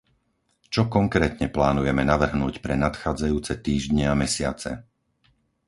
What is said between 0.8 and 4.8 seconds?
konkrétne plánujeme navrhnúť pre nadchádzajúce týždne a mesiace?